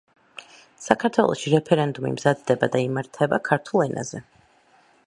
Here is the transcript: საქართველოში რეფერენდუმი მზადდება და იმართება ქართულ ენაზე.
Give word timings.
საქართველოში 0.85 1.53
რეფერენდუმი 1.55 2.15
მზადდება 2.15 2.71
და 2.77 2.83
იმართება 2.87 3.41
ქართულ 3.51 3.87
ენაზე. 3.89 4.27